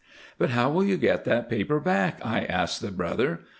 [0.39, 3.41] 'But how will you get that paper back?' I asked the brother.